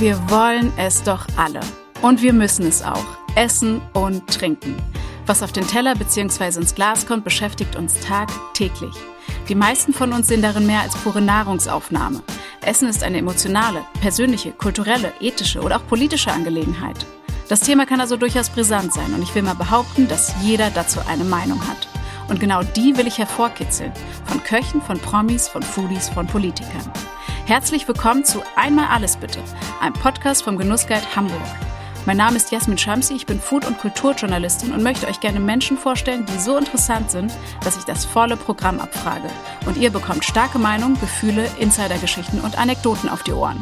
[0.00, 1.60] Wir wollen es doch alle.
[2.00, 3.04] Und wir müssen es auch.
[3.34, 4.74] Essen und trinken.
[5.26, 6.58] Was auf den Teller bzw.
[6.58, 8.94] ins Glas kommt, beschäftigt uns tagtäglich.
[9.50, 12.22] Die meisten von uns sehen darin mehr als pure Nahrungsaufnahme.
[12.62, 17.04] Essen ist eine emotionale, persönliche, kulturelle, ethische oder auch politische Angelegenheit.
[17.50, 21.00] Das Thema kann also durchaus brisant sein und ich will mal behaupten, dass jeder dazu
[21.08, 21.88] eine Meinung hat.
[22.30, 23.92] Und genau die will ich hervorkitzeln.
[24.24, 26.90] Von Köchen, von Promis, von Foodies, von Politikern.
[27.50, 29.40] Herzlich willkommen zu Einmal alles bitte,
[29.80, 31.42] einem Podcast vom Genussguide Hamburg.
[32.06, 35.76] Mein Name ist Jasmin Schamsi, ich bin Food- und Kulturjournalistin und möchte euch gerne Menschen
[35.76, 37.32] vorstellen, die so interessant sind,
[37.64, 39.28] dass ich das volle Programm abfrage.
[39.66, 43.58] Und ihr bekommt starke Meinungen, Gefühle, Insidergeschichten und Anekdoten auf die Ohren.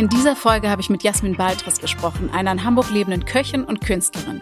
[0.00, 3.82] In dieser Folge habe ich mit Jasmin Baltris gesprochen, einer in Hamburg lebenden Köchin und
[3.82, 4.40] Künstlerin.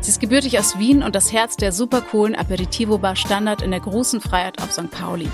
[0.00, 3.80] Sie ist gebürtig aus Wien und das Herz der super coolen Aperitivo-Bar Standard in der
[3.80, 4.88] großen Freiheit auf St.
[4.88, 5.28] Pauli.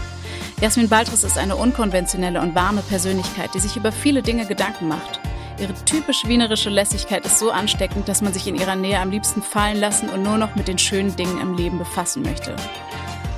[0.62, 5.20] Jasmin Baltris ist eine unkonventionelle und warme Persönlichkeit, die sich über viele Dinge Gedanken macht.
[5.60, 9.42] Ihre typisch wienerische Lässigkeit ist so ansteckend, dass man sich in ihrer Nähe am liebsten
[9.42, 12.56] fallen lassen und nur noch mit den schönen Dingen im Leben befassen möchte.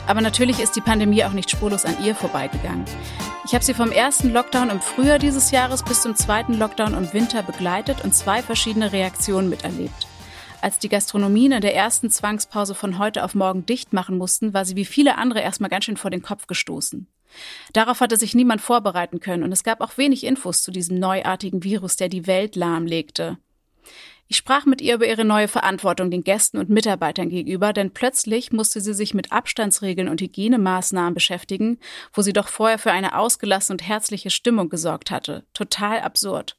[0.08, 2.86] Aber natürlich ist die Pandemie auch nicht spurlos an ihr vorbeigegangen.
[3.44, 7.12] Ich habe sie vom ersten Lockdown im Frühjahr dieses Jahres bis zum zweiten Lockdown im
[7.12, 10.06] Winter begleitet und zwei verschiedene Reaktionen miterlebt.
[10.62, 14.64] Als die Gastronomien in der ersten Zwangspause von heute auf morgen dicht machen mussten, war
[14.64, 17.06] sie wie viele andere erstmal ganz schön vor den Kopf gestoßen.
[17.74, 21.62] Darauf hatte sich niemand vorbereiten können und es gab auch wenig Infos zu diesem neuartigen
[21.64, 23.36] Virus, der die Welt lahmlegte.
[24.30, 28.52] Ich sprach mit ihr über ihre neue Verantwortung den Gästen und Mitarbeitern gegenüber, denn plötzlich
[28.52, 31.78] musste sie sich mit Abstandsregeln und Hygienemaßnahmen beschäftigen,
[32.12, 35.46] wo sie doch vorher für eine ausgelassene und herzliche Stimmung gesorgt hatte.
[35.54, 36.56] Total absurd.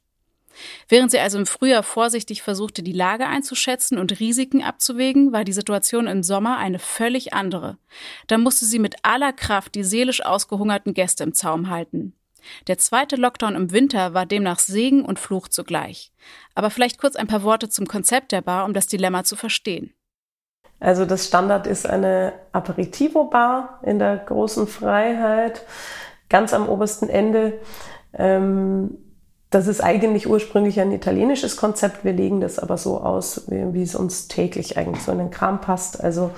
[0.88, 5.52] Während sie also im Frühjahr vorsichtig versuchte, die Lage einzuschätzen und Risiken abzuwägen, war die
[5.52, 7.78] Situation im Sommer eine völlig andere.
[8.26, 12.14] Da musste sie mit aller Kraft die seelisch ausgehungerten Gäste im Zaum halten.
[12.66, 16.12] Der zweite Lockdown im Winter war demnach Segen und Fluch zugleich.
[16.54, 19.92] Aber vielleicht kurz ein paar Worte zum Konzept der Bar, um das Dilemma zu verstehen.
[20.80, 25.62] Also das Standard ist eine Aperitivo-Bar in der großen Freiheit,
[26.30, 27.60] ganz am obersten Ende.
[28.14, 28.96] Ähm,
[29.50, 32.04] das ist eigentlich ursprünglich ein italienisches Konzept.
[32.04, 35.60] Wir legen das aber so aus, wie, es uns täglich eigentlich so in den Kram
[35.60, 36.02] passt.
[36.02, 36.30] Also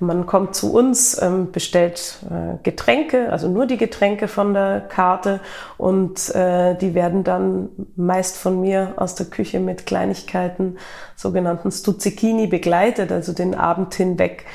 [0.00, 5.40] man kommt zu uns, ähm, bestellt äh, Getränke, also nur die Getränke von der Karte
[5.78, 10.78] und äh, die werden dann meist von mir aus der Küche mit Kleinigkeiten,
[11.16, 14.46] sogenannten Stuzzichini begleitet, also den Abend hinweg.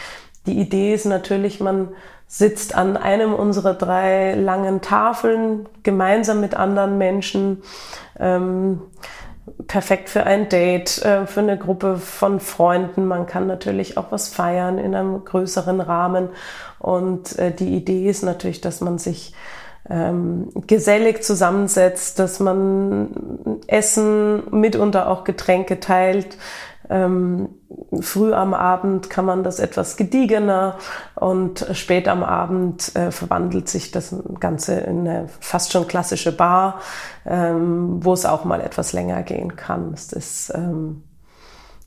[0.46, 1.90] Die Idee ist natürlich, man
[2.28, 7.64] sitzt an einem unserer drei langen Tafeln gemeinsam mit anderen Menschen.
[8.20, 8.82] Ähm,
[9.68, 13.06] perfekt für ein Date, äh, für eine Gruppe von Freunden.
[13.06, 16.30] Man kann natürlich auch was feiern in einem größeren Rahmen.
[16.80, 19.34] Und äh, die Idee ist natürlich, dass man sich
[19.90, 26.38] ähm, gesellig zusammensetzt, dass man Essen, mitunter auch Getränke teilt,
[26.90, 27.50] ähm,
[28.02, 30.76] früh am Abend kann man das etwas gediegener
[31.16, 36.80] und spät am Abend äh, verwandelt sich das Ganze in eine fast schon klassische Bar,
[37.26, 39.94] ähm, wo es auch mal etwas länger gehen kann.
[39.94, 41.04] Es ist ähm,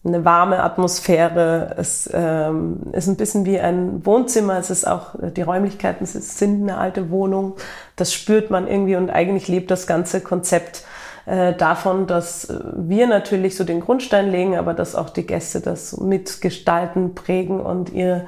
[0.05, 1.75] eine warme Atmosphäre.
[1.79, 4.59] Es ähm, ist ein bisschen wie ein Wohnzimmer.
[4.59, 7.55] Es ist auch, die Räumlichkeiten sind eine alte Wohnung.
[7.97, 10.85] Das spürt man irgendwie und eigentlich lebt das ganze Konzept
[11.27, 15.97] äh, davon, dass wir natürlich so den Grundstein legen, aber dass auch die Gäste das
[15.99, 18.27] mitgestalten, prägen und ihr,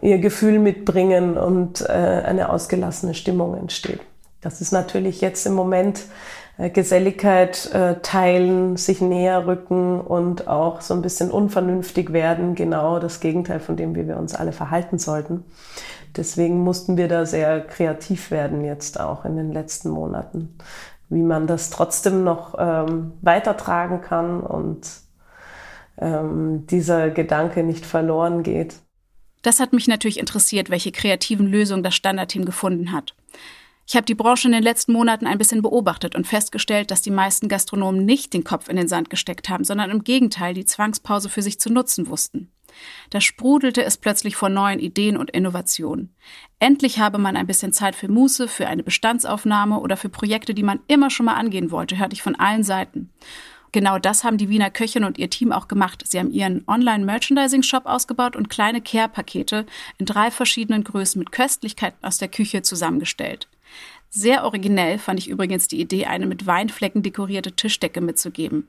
[0.00, 4.00] ihr Gefühl mitbringen und äh, eine ausgelassene Stimmung entsteht.
[4.40, 6.02] Das ist natürlich jetzt im Moment
[6.56, 13.00] äh, Geselligkeit äh, teilen, sich näher rücken und auch so ein bisschen unvernünftig werden, genau
[13.00, 15.44] das Gegenteil von dem, wie wir uns alle verhalten sollten.
[16.16, 20.56] Deswegen mussten wir da sehr kreativ werden jetzt auch in den letzten Monaten
[21.08, 24.88] wie man das trotzdem noch ähm, weitertragen kann und
[25.98, 28.76] ähm, dieser Gedanke nicht verloren geht.
[29.42, 33.14] Das hat mich natürlich interessiert, welche kreativen Lösungen das Standardteam gefunden hat.
[33.86, 37.10] Ich habe die Branche in den letzten Monaten ein bisschen beobachtet und festgestellt, dass die
[37.10, 41.28] meisten Gastronomen nicht den Kopf in den Sand gesteckt haben, sondern im Gegenteil die Zwangspause
[41.28, 42.50] für sich zu nutzen wussten.
[43.10, 46.14] Da sprudelte es plötzlich vor neuen Ideen und Innovationen.
[46.58, 50.62] Endlich habe man ein bisschen Zeit für Muße, für eine Bestandsaufnahme oder für Projekte, die
[50.62, 53.10] man immer schon mal angehen wollte, hörte ich von allen Seiten.
[53.74, 56.04] Genau das haben die Wiener Köchin und ihr Team auch gemacht.
[56.06, 59.66] Sie haben ihren Online-Merchandising-Shop ausgebaut und kleine Care-Pakete
[59.98, 63.48] in drei verschiedenen Größen mit Köstlichkeiten aus der Küche zusammengestellt.
[64.10, 68.68] Sehr originell fand ich übrigens die Idee, eine mit Weinflecken dekorierte Tischdecke mitzugeben.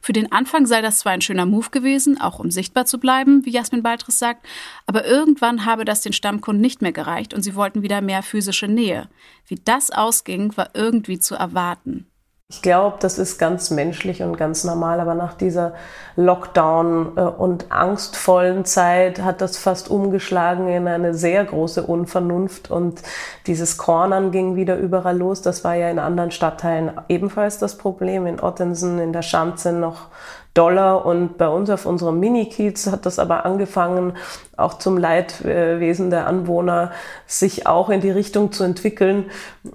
[0.00, 3.44] Für den Anfang sei das zwar ein schöner Move gewesen, auch um sichtbar zu bleiben,
[3.44, 4.46] wie Jasmin Baltris sagt,
[4.86, 8.68] aber irgendwann habe das den Stammkunden nicht mehr gereicht und sie wollten wieder mehr physische
[8.68, 9.08] Nähe.
[9.46, 12.06] Wie das ausging, war irgendwie zu erwarten.
[12.50, 15.72] Ich glaube, das ist ganz menschlich und ganz normal, aber nach dieser
[16.14, 23.00] Lockdown- äh, und angstvollen Zeit hat das fast umgeschlagen in eine sehr große Unvernunft und
[23.46, 25.40] dieses Cornern ging wieder überall los.
[25.40, 30.08] Das war ja in anderen Stadtteilen ebenfalls das Problem, in Ottensen, in der Schanze noch
[30.52, 34.12] Dollar und bei uns auf unserem Mini-Kiez hat das aber angefangen,
[34.56, 36.92] auch zum Leidwesen der Anwohner,
[37.26, 39.30] sich auch in die Richtung zu entwickeln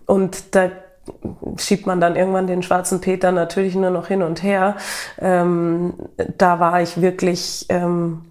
[0.06, 0.69] und da
[1.58, 4.76] schiebt man dann irgendwann den schwarzen Peter natürlich nur noch hin und her.
[5.20, 5.94] Ähm,
[6.38, 8.22] da war ich wirklich ähm,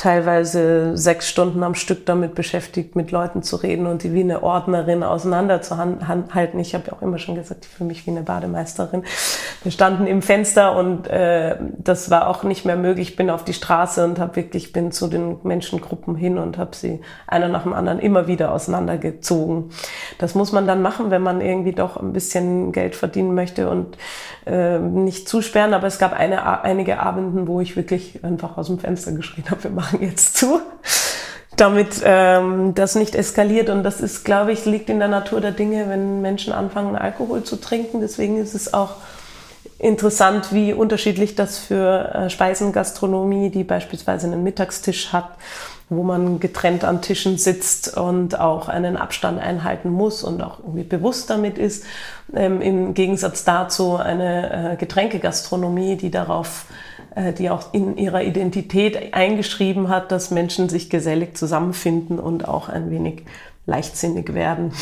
[0.00, 4.42] teilweise sechs Stunden am Stück damit beschäftigt, mit Leuten zu reden und die wie eine
[4.42, 6.58] Ordnerin auseinanderzuhalten.
[6.58, 9.02] Ich habe ja auch immer schon gesagt, für mich wie eine Bademeisterin.
[9.62, 13.10] Wir standen im Fenster und äh, das war auch nicht mehr möglich.
[13.10, 16.74] Ich bin auf die Straße und habe wirklich bin zu den Menschengruppen hin und habe
[16.74, 19.68] sie einer nach dem anderen immer wieder auseinandergezogen.
[20.16, 23.98] Das muss man dann machen, wenn man irgendwie doch ein bisschen Geld verdienen möchte und
[24.46, 25.74] äh, nicht zusperren.
[25.74, 29.64] Aber es gab eine, einige Abenden, wo ich wirklich einfach aus dem Fenster geschrien habe,
[29.64, 30.60] wir machen jetzt zu
[31.60, 33.68] damit ähm, das nicht eskaliert.
[33.68, 37.42] Und das ist, glaube ich, liegt in der Natur der Dinge, wenn Menschen anfangen, Alkohol
[37.44, 38.00] zu trinken.
[38.00, 38.96] Deswegen ist es auch
[39.78, 45.30] interessant, wie unterschiedlich das für äh, Speisengastronomie, die beispielsweise einen Mittagstisch hat,
[45.88, 50.84] wo man getrennt an Tischen sitzt und auch einen Abstand einhalten muss und auch irgendwie
[50.84, 51.84] bewusst damit ist,
[52.34, 56.66] ähm, im Gegensatz dazu eine äh, Getränkegastronomie, die darauf
[57.38, 62.90] die auch in ihrer Identität eingeschrieben hat, dass Menschen sich gesellig zusammenfinden und auch ein
[62.90, 63.24] wenig
[63.66, 64.72] leichtsinnig werden.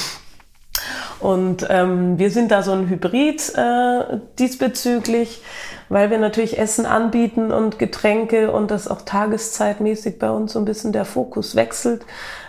[1.20, 5.42] Und ähm, wir sind da so ein Hybrid äh, diesbezüglich,
[5.88, 10.64] weil wir natürlich Essen anbieten und Getränke und das auch tageszeitmäßig bei uns so ein
[10.64, 12.04] bisschen der Fokus wechselt.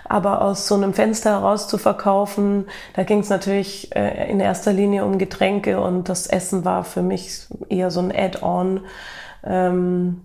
[0.06, 4.74] Aber aus so einem Fenster heraus zu verkaufen, da ging es natürlich äh, in erster
[4.74, 8.82] Linie um Getränke und das Essen war für mich eher so ein Add-on.
[9.44, 10.22] Ähm,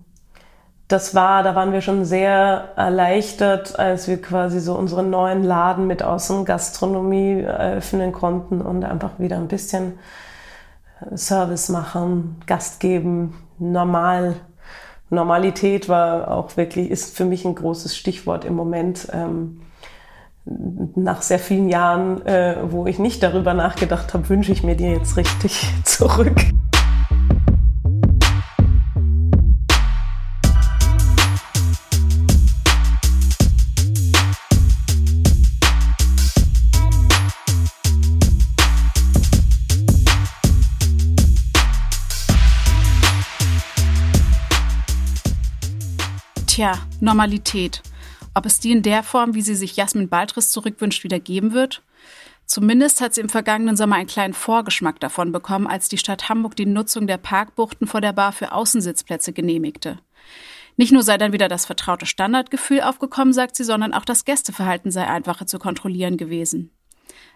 [0.87, 5.87] das war, da waren wir schon sehr erleichtert, als wir quasi so unseren neuen Laden
[5.87, 9.93] mit Außengastronomie eröffnen konnten und einfach wieder ein bisschen
[11.15, 14.35] Service machen, Gast geben, normal.
[15.09, 19.07] Normalität war auch wirklich, ist für mich ein großes Stichwort im Moment.
[19.11, 19.61] Ähm,
[20.45, 24.85] nach sehr vielen Jahren, äh, wo ich nicht darüber nachgedacht habe, wünsche ich mir die
[24.85, 26.35] jetzt richtig zurück.
[46.55, 47.83] Tja, Normalität.
[48.33, 51.83] Ob es die in der Form, wie sie sich Jasmin Baltris zurückwünscht, wieder geben wird?
[52.45, 56.55] Zumindest hat sie im vergangenen Sommer einen kleinen Vorgeschmack davon bekommen, als die Stadt Hamburg
[56.55, 59.99] die Nutzung der Parkbuchten vor der Bar für Außensitzplätze genehmigte.
[60.77, 64.91] Nicht nur sei dann wieder das vertraute Standardgefühl aufgekommen, sagt sie, sondern auch das Gästeverhalten
[64.91, 66.71] sei einfacher zu kontrollieren gewesen.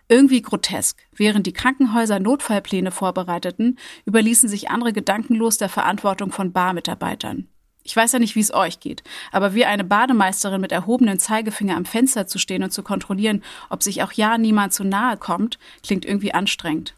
[0.07, 0.97] Irgendwie grotesk.
[1.13, 7.49] Während die Krankenhäuser Notfallpläne vorbereiteten, überließen sich andere gedankenlos der Verantwortung von Barmitarbeitern.
[7.83, 11.75] Ich weiß ja nicht, wie es euch geht, aber wie eine Bademeisterin mit erhobenen Zeigefinger
[11.75, 15.57] am Fenster zu stehen und zu kontrollieren, ob sich auch ja niemand zu nahe kommt,
[15.81, 16.95] klingt irgendwie anstrengend.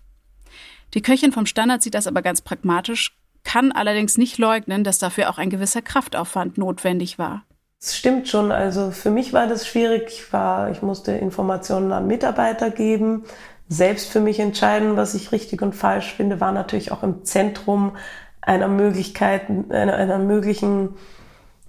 [0.93, 5.29] Die Köchin vom Standard sieht das aber ganz pragmatisch, kann allerdings nicht leugnen, dass dafür
[5.29, 7.43] auch ein gewisser Kraftaufwand notwendig war.
[7.79, 8.51] Es stimmt schon.
[8.51, 10.03] Also für mich war das schwierig.
[10.09, 13.23] Ich war, ich musste Informationen an Mitarbeiter geben,
[13.71, 17.95] selbst für mich entscheiden, was ich richtig und falsch finde, war natürlich auch im Zentrum
[18.41, 20.95] einer Möglichkeit, einer, einer möglichen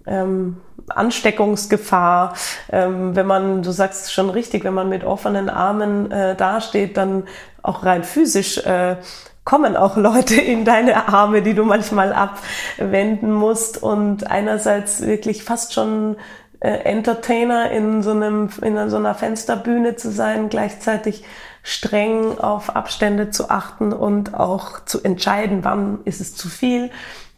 [0.06, 2.34] ähm, Ansteckungsgefahr.
[2.70, 6.96] Ähm, wenn man, du sagst es schon richtig, wenn man mit offenen Armen äh, dasteht,
[6.96, 7.24] dann
[7.62, 8.96] auch rein physisch äh,
[9.44, 15.74] kommen auch Leute in deine Arme, die du manchmal abwenden musst und einerseits wirklich fast
[15.74, 16.16] schon
[16.60, 21.24] äh, Entertainer in so einem in so einer Fensterbühne zu sein, gleichzeitig
[21.62, 26.90] streng auf Abstände zu achten und auch zu entscheiden, wann ist es zu viel.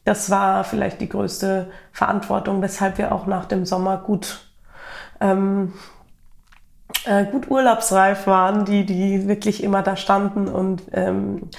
[0.04, 4.50] Das war vielleicht die größte Verantwortung, weshalb wir auch nach dem Sommer gut,
[5.21, 5.73] ähm,
[7.04, 11.50] äh, gut urlaubsreif waren, die, die wirklich immer da standen und ähm,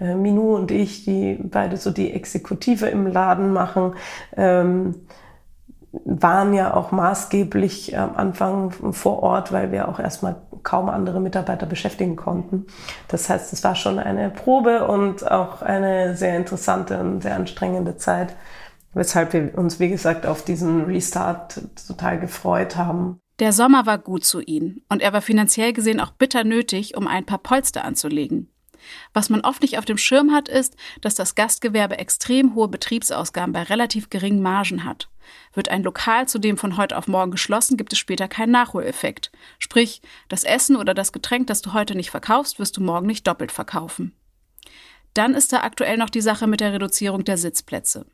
[0.00, 3.94] äh, Minou und ich, die beide so die Exekutive im Laden machen,
[4.36, 4.94] ähm,
[5.92, 11.66] waren ja auch maßgeblich am Anfang vor Ort, weil wir auch erstmal kaum andere Mitarbeiter
[11.66, 12.66] beschäftigen konnten.
[13.08, 17.96] Das heißt, es war schon eine Probe und auch eine sehr interessante und sehr anstrengende
[17.96, 18.34] Zeit,
[18.94, 23.18] weshalb wir uns, wie gesagt, auf diesen Restart total gefreut haben.
[23.38, 27.08] Der Sommer war gut zu ihnen und er war finanziell gesehen auch bitter nötig, um
[27.08, 28.51] ein paar Polster anzulegen.
[29.12, 33.52] Was man oft nicht auf dem Schirm hat, ist, dass das Gastgewerbe extrem hohe Betriebsausgaben
[33.52, 35.08] bei relativ geringen Margen hat.
[35.54, 39.30] Wird ein Lokal zudem von heute auf morgen geschlossen, gibt es später keinen Nachholeffekt.
[39.58, 43.26] Sprich, das Essen oder das Getränk, das du heute nicht verkaufst, wirst du morgen nicht
[43.26, 44.16] doppelt verkaufen.
[45.14, 48.06] Dann ist da aktuell noch die Sache mit der Reduzierung der Sitzplätze.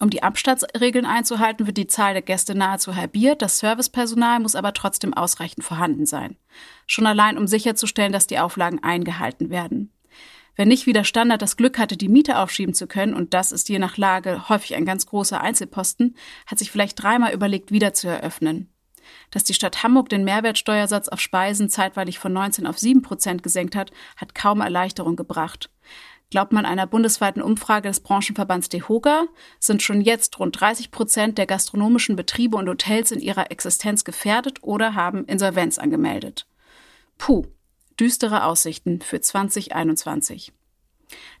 [0.00, 4.72] Um die Abstandsregeln einzuhalten, wird die Zahl der Gäste nahezu halbiert, das Servicepersonal muss aber
[4.72, 6.36] trotzdem ausreichend vorhanden sein.
[6.86, 9.92] Schon allein, um sicherzustellen, dass die Auflagen eingehalten werden.
[10.60, 13.50] Wer nicht wie der Standard das Glück hatte, die Miete aufschieben zu können, und das
[13.50, 16.14] ist je nach Lage häufig ein ganz großer Einzelposten,
[16.46, 18.70] hat sich vielleicht dreimal überlegt, wieder zu eröffnen.
[19.30, 23.74] Dass die Stadt Hamburg den Mehrwertsteuersatz auf Speisen zeitweilig von 19 auf 7 Prozent gesenkt
[23.74, 25.70] hat, hat kaum Erleichterung gebracht.
[26.28, 29.28] Glaubt man einer bundesweiten Umfrage des Branchenverbands DEHOGA,
[29.60, 34.58] sind schon jetzt rund 30 Prozent der gastronomischen Betriebe und Hotels in ihrer Existenz gefährdet
[34.60, 36.46] oder haben Insolvenz angemeldet.
[37.16, 37.46] Puh,
[38.00, 40.52] düstere Aussichten für 2021.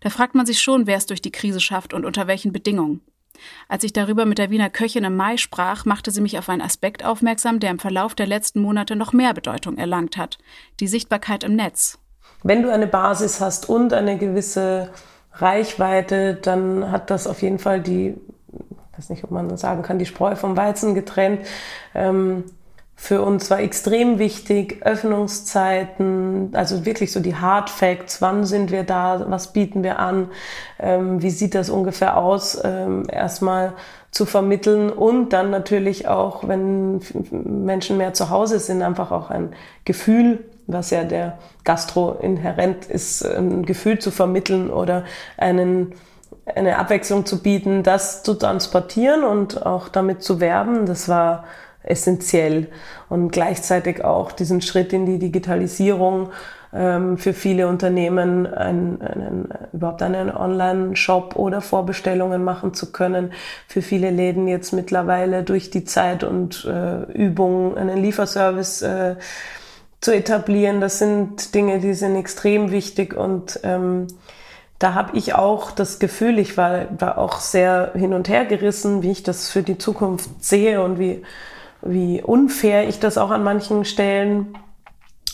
[0.00, 3.00] Da fragt man sich schon, wer es durch die Krise schafft und unter welchen Bedingungen.
[3.68, 6.60] Als ich darüber mit der Wiener Köchin im Mai sprach, machte sie mich auf einen
[6.60, 10.38] Aspekt aufmerksam, der im Verlauf der letzten Monate noch mehr Bedeutung erlangt hat.
[10.80, 11.98] Die Sichtbarkeit im Netz.
[12.42, 14.90] Wenn du eine Basis hast und eine gewisse
[15.32, 18.16] Reichweite, dann hat das auf jeden Fall die,
[18.52, 21.46] ich weiß nicht, ob man sagen kann, die Spreu vom Weizen getrennt.
[21.94, 22.44] Ähm,
[23.02, 28.84] für uns war extrem wichtig, Öffnungszeiten, also wirklich so die Hard Facts, wann sind wir
[28.84, 30.28] da, was bieten wir an,
[30.78, 33.72] ähm, wie sieht das ungefähr aus, ähm, erstmal
[34.10, 37.00] zu vermitteln und dann natürlich auch, wenn
[37.32, 39.54] Menschen mehr zu Hause sind, einfach auch ein
[39.86, 45.04] Gefühl, was ja der Gastro inhärent ist, ein Gefühl zu vermitteln oder
[45.38, 45.94] einen
[46.46, 50.84] eine Abwechslung zu bieten, das zu transportieren und auch damit zu werben.
[50.84, 51.44] Das war
[51.82, 52.68] essentiell.
[53.08, 56.30] Und gleichzeitig auch diesen Schritt in die Digitalisierung
[56.72, 63.32] ähm, für viele Unternehmen einen, einen, überhaupt einen Online-Shop oder Vorbestellungen machen zu können.
[63.66, 69.16] Für viele Läden jetzt mittlerweile durch die Zeit und äh, Übung einen Lieferservice äh,
[70.00, 70.80] zu etablieren.
[70.80, 74.06] Das sind Dinge, die sind extrem wichtig und ähm,
[74.78, 79.02] da habe ich auch das Gefühl, ich war, war auch sehr hin und her gerissen,
[79.02, 81.22] wie ich das für die Zukunft sehe und wie
[81.82, 84.56] wie unfair ich das auch an manchen Stellen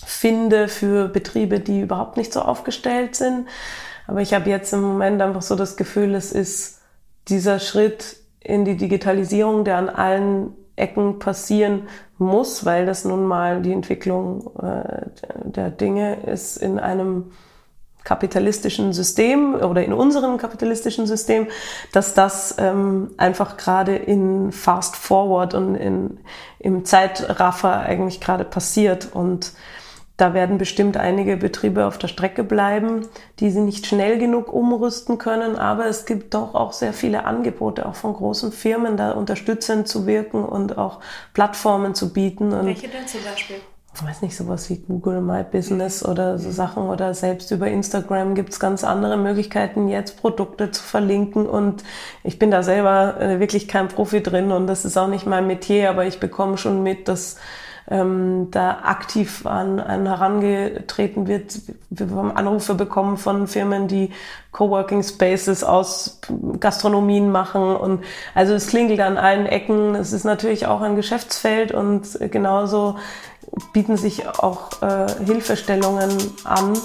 [0.04, 3.48] finde für Betriebe, die überhaupt nicht so aufgestellt sind.
[4.06, 6.80] Aber ich habe jetzt im Moment einfach so das Gefühl, es ist
[7.28, 11.88] dieser Schritt in die Digitalisierung, der an allen Ecken passieren
[12.18, 15.06] muss, weil das nun mal die Entwicklung äh,
[15.44, 17.32] der Dinge ist in einem
[18.06, 21.48] kapitalistischen System oder in unserem kapitalistischen System,
[21.92, 26.18] dass das ähm, einfach gerade in Fast Forward und in,
[26.60, 29.08] im Zeitraffer eigentlich gerade passiert.
[29.12, 29.52] Und
[30.16, 33.08] da werden bestimmt einige Betriebe auf der Strecke bleiben,
[33.40, 35.56] die sie nicht schnell genug umrüsten können.
[35.56, 40.06] Aber es gibt doch auch sehr viele Angebote, auch von großen Firmen, da unterstützend zu
[40.06, 41.00] wirken und auch
[41.34, 42.52] Plattformen zu bieten.
[42.64, 43.56] Welche denn zum Beispiel?
[43.96, 48.34] Ich weiß nicht, sowas wie Google My Business oder so Sachen oder selbst über Instagram
[48.34, 51.82] gibt's ganz andere Möglichkeiten, jetzt Produkte zu verlinken und
[52.22, 55.46] ich bin da selber äh, wirklich kein Profi drin und das ist auch nicht mein
[55.46, 57.36] Metier, aber ich bekomme schon mit, dass
[57.88, 61.60] ähm, da aktiv an, an herangetreten wird.
[61.88, 64.10] Wir haben Anrufe bekommen von Firmen, die
[64.52, 66.20] Coworking Spaces aus
[66.58, 68.02] Gastronomien machen und
[68.34, 69.94] also es klingelt an allen Ecken.
[69.94, 72.96] Es ist natürlich auch ein Geschäftsfeld und genauso
[73.72, 76.10] bieten sich auch äh, Hilfestellungen
[76.44, 76.78] an.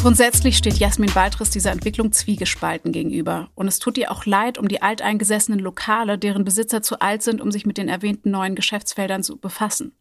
[0.00, 3.50] Grundsätzlich steht Jasmin Baltris dieser Entwicklung zwiegespalten gegenüber.
[3.56, 7.40] Und es tut ihr auch leid um die alteingesessenen Lokale, deren Besitzer zu alt sind,
[7.40, 9.92] um sich mit den erwähnten neuen Geschäftsfeldern zu befassen.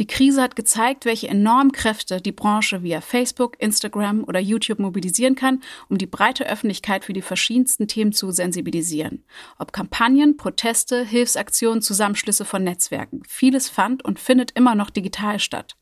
[0.00, 5.34] Die Krise hat gezeigt, welche enormen Kräfte die Branche via Facebook, Instagram oder YouTube mobilisieren
[5.34, 9.24] kann, um die breite Öffentlichkeit für die verschiedensten Themen zu sensibilisieren.
[9.58, 13.20] Ob Kampagnen, Proteste, Hilfsaktionen, Zusammenschlüsse von Netzwerken.
[13.28, 15.76] Vieles fand und findet immer noch digital statt.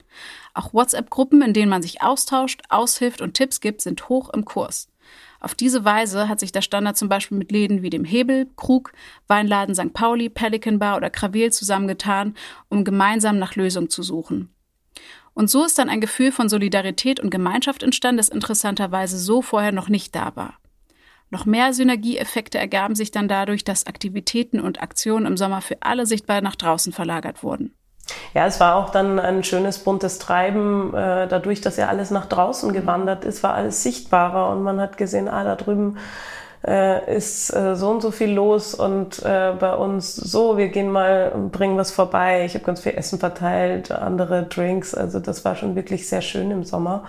[0.52, 4.88] Auch WhatsApp-Gruppen, in denen man sich austauscht, aushilft und Tipps gibt, sind hoch im Kurs.
[5.40, 8.92] Auf diese Weise hat sich der Standard zum Beispiel mit Läden wie dem Hebel, Krug,
[9.28, 9.92] Weinladen St.
[9.92, 12.34] Pauli, Pelican Bar oder Krawel zusammengetan,
[12.68, 14.52] um gemeinsam nach Lösungen zu suchen.
[15.34, 19.70] Und so ist dann ein Gefühl von Solidarität und Gemeinschaft entstanden, das interessanterweise so vorher
[19.70, 20.58] noch nicht da war.
[21.30, 26.06] Noch mehr Synergieeffekte ergaben sich dann dadurch, dass Aktivitäten und Aktionen im Sommer für alle
[26.06, 27.74] sichtbar nach draußen verlagert wurden.
[28.34, 30.94] Ja, es war auch dann ein schönes buntes Treiben.
[30.94, 34.96] Äh, dadurch, dass ja alles nach draußen gewandert ist, war alles sichtbarer und man hat
[34.96, 35.98] gesehen, ah, da drüben
[36.66, 41.32] äh, ist äh, so und so viel los und bei uns so, wir gehen mal
[41.34, 42.44] und bringen was vorbei.
[42.44, 44.94] Ich habe ganz viel Essen verteilt, andere Drinks.
[44.94, 47.04] Also das war schon wirklich sehr schön im Sommer.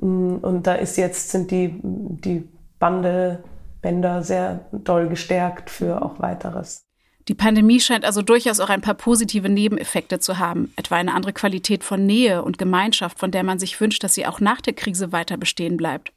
[0.00, 3.44] Mm, und da ist jetzt, sind die, die Bande,
[3.80, 6.84] Bänder sehr doll gestärkt für auch weiteres.
[7.28, 11.32] Die Pandemie scheint also durchaus auch ein paar positive Nebeneffekte zu haben, etwa eine andere
[11.32, 14.72] Qualität von Nähe und Gemeinschaft, von der man sich wünscht, dass sie auch nach der
[14.72, 16.12] Krise weiter bestehen bleibt.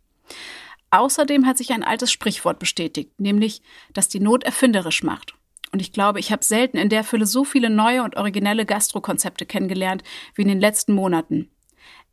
[0.89, 3.61] Außerdem hat sich ein altes Sprichwort bestätigt, nämlich,
[3.93, 5.35] dass die Not erfinderisch macht.
[5.71, 9.45] Und ich glaube, ich habe selten in der Fülle so viele neue und originelle Gastrokonzepte
[9.45, 11.49] kennengelernt wie in den letzten Monaten.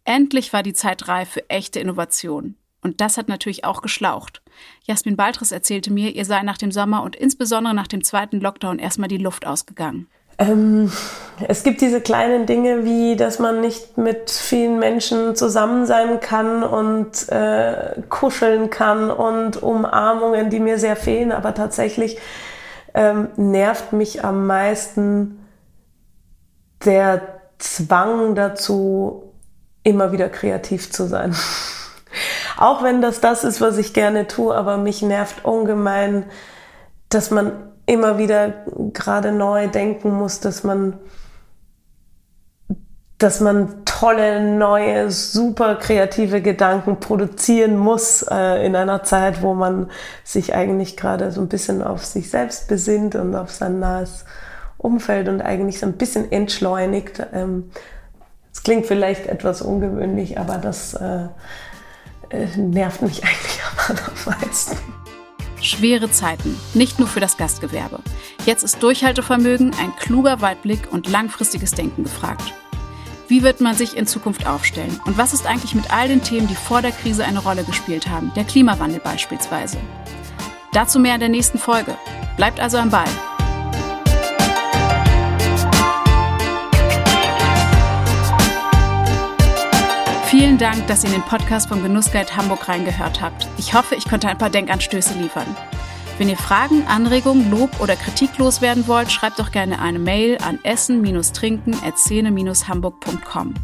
[0.05, 2.57] Endlich war die Zeit reif für echte Innovation.
[2.83, 4.43] Und das hat natürlich auch geschlaucht.
[4.85, 8.79] Jasmin Baltres erzählte mir, ihr sei nach dem Sommer und insbesondere nach dem zweiten Lockdown
[8.79, 10.09] erstmal die Luft ausgegangen.
[10.39, 10.91] Ähm,
[11.47, 16.65] es gibt diese kleinen Dinge wie, dass man nicht mit vielen Menschen zusammen sein kann
[16.65, 21.31] und äh, kuscheln kann und Umarmungen, die mir sehr fehlen.
[21.31, 22.19] Aber tatsächlich
[22.95, 25.39] ähm, nervt mich am meisten
[26.85, 29.33] der Zwang dazu,
[29.85, 31.35] immer wieder kreativ zu sein.
[32.57, 36.25] Auch wenn das das ist, was ich gerne tue, aber mich nervt ungemein,
[37.09, 37.53] dass man
[37.87, 40.99] immer wieder gerade neu denken muss, dass man
[43.23, 49.91] dass man tolle, neue, super kreative Gedanken produzieren muss äh, in einer Zeit, wo man
[50.25, 54.25] sich eigentlich gerade so ein bisschen auf sich selbst besinnt und auf sein nahes
[54.77, 57.21] Umfeld und eigentlich so ein bisschen entschleunigt.
[57.21, 57.71] Es ähm,
[58.65, 61.29] klingt vielleicht etwas ungewöhnlich, aber das äh,
[62.57, 64.77] nervt mich eigentlich am allermeisten.
[65.61, 68.01] Schwere Zeiten, nicht nur für das Gastgewerbe.
[68.47, 72.53] Jetzt ist Durchhaltevermögen, ein kluger Weitblick und langfristiges Denken gefragt.
[73.29, 75.01] Wie wird man sich in Zukunft aufstellen?
[75.07, 78.09] Und was ist eigentlich mit all den Themen, die vor der Krise eine Rolle gespielt
[78.09, 78.33] haben?
[78.35, 79.79] Der Klimawandel beispielsweise.
[80.73, 81.97] Dazu mehr in der nächsten Folge.
[82.37, 83.09] Bleibt also am Ball.
[90.43, 93.47] Vielen Dank, dass ihr in den Podcast vom Genussguide Hamburg reingehört habt.
[93.59, 95.47] Ich hoffe, ich konnte ein paar Denkanstöße liefern.
[96.19, 100.59] Wenn ihr Fragen, Anregungen, Lob oder Kritik loswerden wollt, schreibt doch gerne eine Mail an
[100.65, 103.55] essen-trinken-hamburg.com.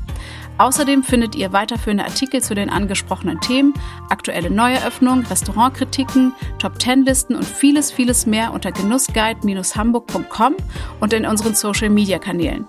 [0.58, 3.74] Außerdem findet ihr weiterführende Artikel zu den angesprochenen Themen,
[4.08, 10.54] aktuelle Neueröffnungen, Restaurantkritiken, Top-10-Listen und vieles, vieles mehr unter genussguide-hamburg.com
[11.00, 12.68] und in unseren Social-Media-Kanälen.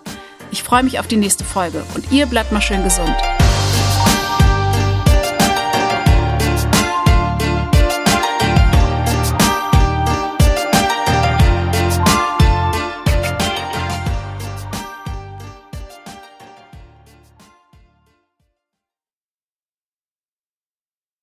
[0.50, 3.16] Ich freue mich auf die nächste Folge und ihr bleibt mal schön gesund.